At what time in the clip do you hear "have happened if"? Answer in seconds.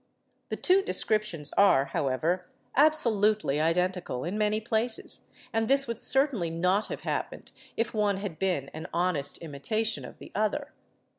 6.87-7.93